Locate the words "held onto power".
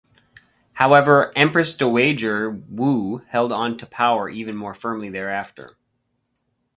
3.29-4.29